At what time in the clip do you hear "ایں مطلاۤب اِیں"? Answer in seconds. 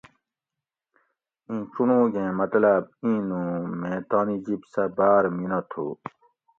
2.19-3.21